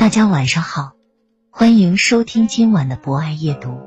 [0.00, 0.92] 大家晚上好，
[1.50, 3.82] 欢迎收听今晚的博爱夜读，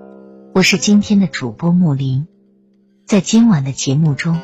[0.54, 2.28] 我是今天的主播木林。
[3.08, 4.40] 在今晚的节目中，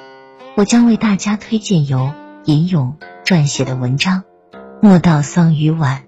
[0.58, 2.12] 我将为大家推荐由
[2.46, 4.24] 尹勇撰写的文章
[4.82, 6.06] 《莫道桑榆晚》。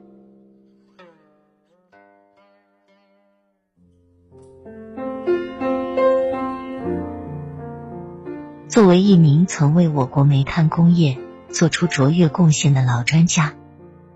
[8.67, 13.53] 作为一名曾为我国煤炭工业做出卓越贡献的老专家。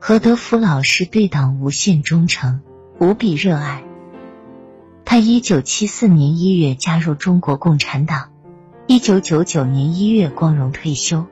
[0.08, 2.61] 何德福老师对党无限忠诚，
[3.00, 3.84] 无比热爱。
[5.03, 8.30] 他一九七四年一月加入中国共产党，
[8.86, 11.25] 一九九九年一月光荣退休。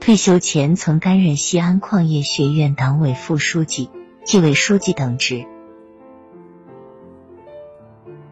[0.00, 3.90] 退休前曾担任西安矿业学院党委副书记、
[4.24, 5.44] 纪委书记等职。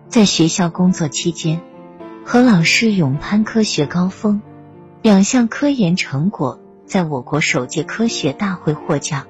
[0.08, 1.60] 在学校工作期间，
[2.24, 4.40] 何老师勇攀科学高峰，
[5.02, 9.26] 两项科研成果在我国首届科学大会获奖。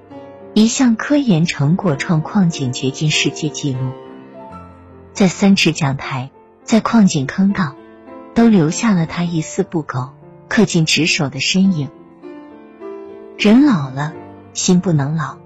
[0.56, 3.90] 一项科研成果创矿井掘进世界纪录，
[5.12, 6.30] 在三尺讲台，
[6.62, 7.74] 在矿井坑道，
[8.34, 10.10] 都留下了他一丝不苟、
[10.48, 11.90] 恪尽职守的身影。
[13.36, 14.14] 人老了，
[14.52, 15.38] 心不能老，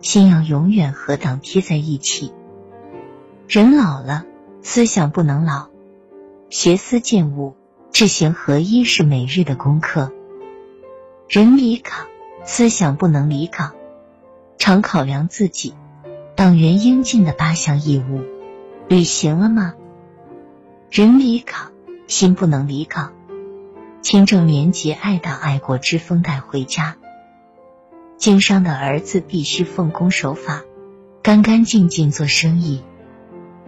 [0.00, 2.32] 心要永远和党贴在一起。
[3.46, 4.24] 人老了，
[4.62, 5.66] 思想不能老，
[6.48, 7.54] 学思践悟，
[7.92, 10.10] 志行合一是每日的功课。
[11.28, 12.06] 人离岗，
[12.44, 13.74] 思想不能离岗。
[14.64, 15.74] 常考量自己
[16.36, 18.20] 党员应尽的八项义务，
[18.86, 19.74] 履行了吗？
[20.88, 21.72] 人离岗，
[22.06, 23.12] 心不能离岗，
[24.02, 26.96] 清正廉洁、爱党爱国之风带回家。
[28.16, 30.62] 经商的儿子必须奉公守法，
[31.24, 32.84] 干干净净做生意。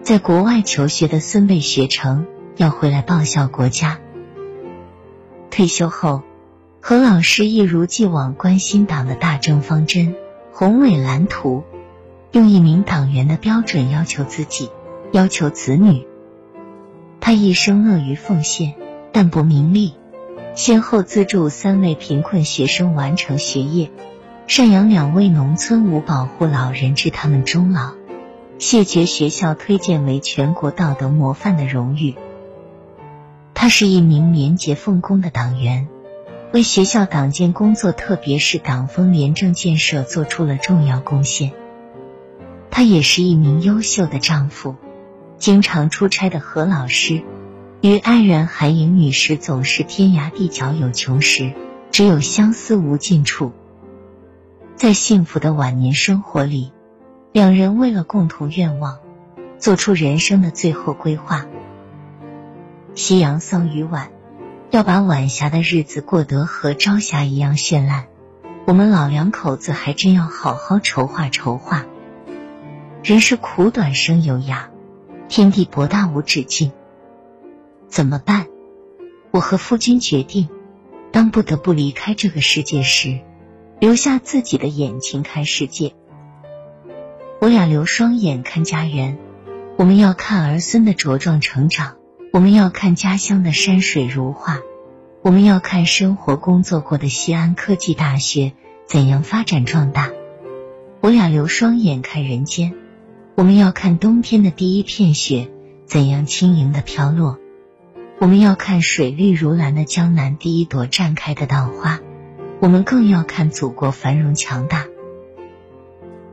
[0.00, 2.24] 在国外求学的孙辈学成，
[2.56, 3.98] 要回来报效国家。
[5.50, 6.22] 退休后，
[6.80, 10.14] 何老师一如既往关心党的大政方针。
[10.56, 11.64] 宏伟蓝图，
[12.30, 14.70] 用一名党员的标准要求自己，
[15.10, 16.06] 要求子女。
[17.18, 18.74] 他一生乐于奉献，
[19.10, 19.94] 淡泊名利，
[20.54, 23.90] 先后资助三位贫困学生完成学业，
[24.46, 27.94] 赡养两位农村无保护老人至他们终老，
[28.60, 32.14] 谢绝学校推荐为全国道德模范的荣誉。
[33.54, 35.88] 他是一名廉洁奉公的党员。
[36.54, 41.50] 为学校党建工作，特别是党风廉政建设做出了重要贡献。
[42.70, 44.76] 他也是一名优秀的丈夫。
[45.36, 47.24] 经常出差的何老师，
[47.80, 51.52] 与爱人韩颖女士总是天涯地角有穷时，
[51.90, 53.50] 只有相思无尽处。
[54.76, 56.70] 在幸福的晚年生活里，
[57.32, 59.00] 两人为了共同愿望，
[59.58, 61.46] 做出人生的最后规划。
[62.94, 64.13] 夕阳桑榆晚。
[64.74, 68.08] 要把晚霞的日子过得和朝霞一样绚烂，
[68.66, 71.86] 我们老两口子还真要好好筹划筹划。
[73.04, 74.64] 人是苦短生有涯，
[75.28, 76.72] 天地博大无止境，
[77.86, 78.48] 怎么办？
[79.30, 80.48] 我和夫君决定，
[81.12, 83.20] 当不得不离开这个世界时，
[83.78, 85.94] 留下自己的眼睛看世界。
[87.40, 89.18] 我俩留双眼看家园，
[89.76, 91.94] 我们要看儿孙的茁壮成长。
[92.34, 94.58] 我们要看家乡的山水如画，
[95.22, 98.54] 我们要看生活工作过的西安科技大学
[98.88, 100.10] 怎样发展壮大。
[101.00, 102.74] 我俩留双眼看人间，
[103.36, 105.48] 我们要看冬天的第一片雪
[105.86, 107.38] 怎样轻盈的飘落。
[108.18, 112.00] 我们要看水绿如蓝的江南第一朵绽开的稻花，
[112.58, 114.86] 我们更要看祖国繁荣强大。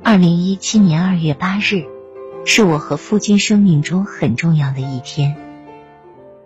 [0.02, 1.86] 二零一七年二月八日，
[2.44, 5.38] 是我和夫君生命中很重要的一天。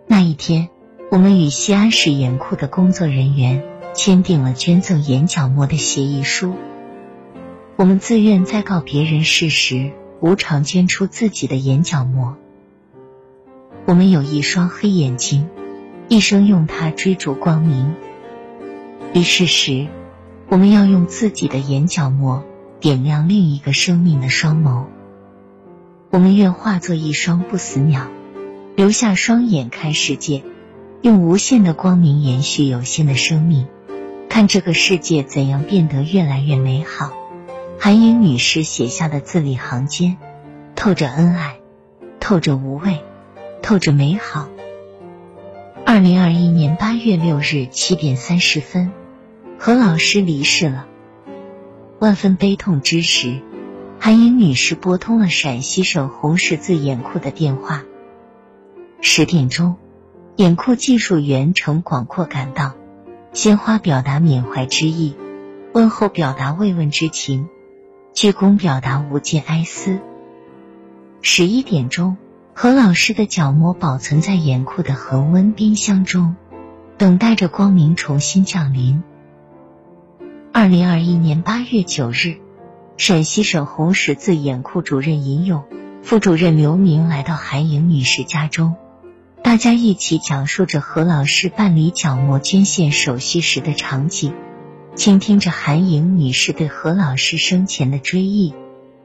[0.08, 0.68] 那一天，
[1.10, 6.54] 我们与西安市盐库的工作人员签订了捐赠眼角膜的协议书。
[7.74, 12.36] 我们自愿在告别人世时无偿捐出自己的眼角膜。
[13.84, 15.48] 我们有一双黑眼睛，
[16.08, 17.94] 一生用它追逐光明。
[19.12, 19.88] 于是时，
[20.48, 22.44] 我们要用自己的眼角膜
[22.78, 24.84] 点亮另一个生命的双眸。
[26.10, 28.06] 我们愿化作一双不死鸟，
[28.76, 30.42] 留下双眼看世界，
[31.00, 33.66] 用无限的光明延续有限的生命，
[34.28, 37.10] 看这个世界怎样变得越来越美好。
[37.80, 40.18] 韩颖女士写下的字里行间，
[40.74, 41.56] 透着恩爱，
[42.20, 43.00] 透着无畏，
[43.62, 44.50] 透着美好。
[45.86, 48.92] 二零二一年八月六日七点三十分，
[49.58, 50.86] 何老师离世了。
[51.98, 53.40] 万分悲痛之时，
[53.98, 57.82] 韩颖女士拨通了陕西省红十字眼库的电话。
[59.00, 59.76] 十点钟，
[60.36, 62.74] 眼库技术员程广阔赶到，
[63.32, 65.14] 鲜花表达缅怀之意，
[65.72, 67.48] 问候表达慰问之情。
[68.14, 69.98] 鞠躬表达无尽哀思。
[71.20, 72.16] 十一点钟，
[72.54, 76.34] 何老师的角膜保存在严酷的恒温冰箱中，
[76.96, 79.02] 等待着光明重新降临。
[80.50, 82.38] 二零二一年八月九日，
[82.96, 85.64] 陕西省红十字眼库主任尹勇、
[86.02, 88.76] 副主任刘明来到韩颖女士家中，
[89.46, 94.34] 大家一起讲述着何老师办理角膜捐献手续时的场景。
[94.96, 98.54] 倾听着韩颖女士对何老师生前的追忆，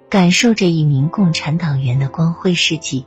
[0.10, 3.06] 感受着一名共产党员的光辉事迹。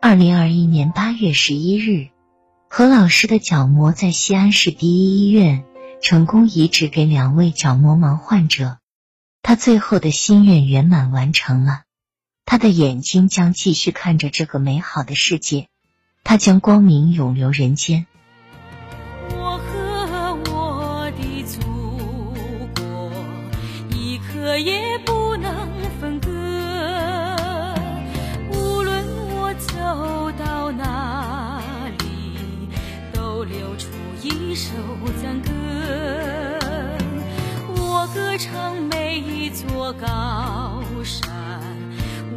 [0.00, 2.10] 二零二一年八月十一日，
[2.68, 5.64] 何老师的角膜在西安市第一医院
[6.00, 8.78] 成功移植给两位角膜盲患者，
[9.42, 11.82] 他最后的心愿圆满完成了，
[12.44, 15.66] 他的眼睛将继续看着这个美好的世界，
[16.22, 18.06] 他将光明永留人间。
[19.30, 21.60] 我和我的祖
[22.80, 23.12] 国，
[23.96, 25.52] 一刻也不能
[26.00, 26.30] 分割。
[28.52, 31.60] 无论我走到哪
[31.98, 32.38] 里，
[33.12, 33.88] 都流出
[34.22, 34.70] 一首
[35.20, 35.50] 赞歌。
[37.74, 41.28] 我歌唱每一座高山，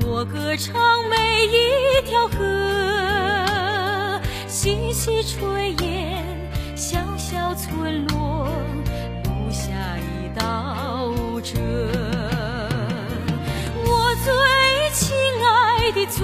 [0.05, 0.73] 我歌唱
[1.09, 1.15] 每
[1.45, 2.37] 一条河，
[4.63, 6.23] 细细炊烟，
[6.73, 8.47] 小小村落，
[9.25, 11.13] 留下一道
[11.43, 11.59] 辙。
[13.85, 14.31] 我最
[14.93, 15.13] 亲
[15.43, 16.23] 爱的祖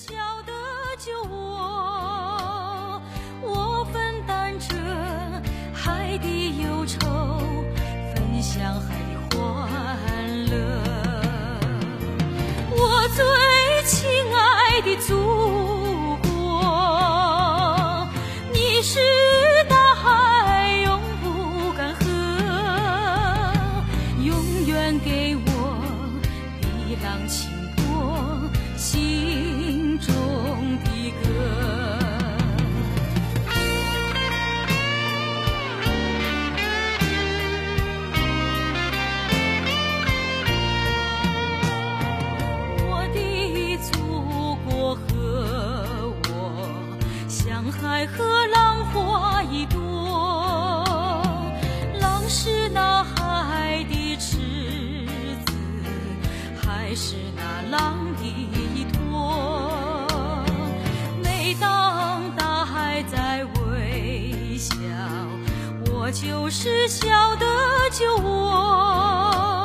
[56.95, 60.07] 是那浪的依托。
[61.23, 64.75] 每当大海在微笑，
[65.91, 67.45] 我就是笑的
[67.91, 68.29] 酒窝。
[68.29, 69.60] 我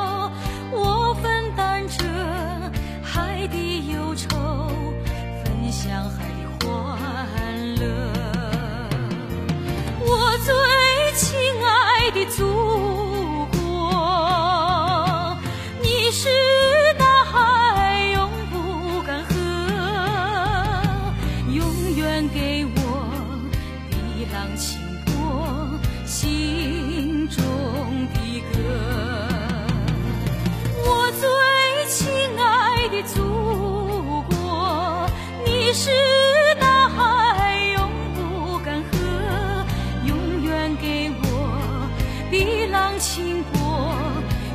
[22.47, 22.71] 给我
[23.89, 27.43] 碧浪清波心中
[28.13, 28.19] 的
[28.53, 28.57] 歌。
[30.77, 31.27] 我最
[31.89, 32.07] 亲
[32.39, 33.21] 爱的祖
[34.29, 35.09] 国
[35.45, 35.91] 你是
[36.57, 38.95] 大海永不干涸
[40.07, 41.89] 永远给我
[42.31, 43.91] 碧浪清波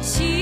[0.00, 0.41] 心